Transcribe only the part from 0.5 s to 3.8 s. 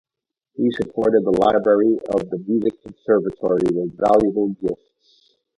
He supported the library of the music conservatory